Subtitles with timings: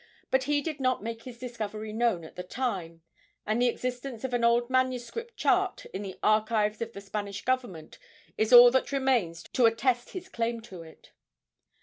[0.31, 3.03] But he did not make his discovery known at the time,
[3.45, 7.99] and the existence of an old manuscript chart in the archives of the Spanish government
[8.35, 11.11] is all that remains to attest his claim to it.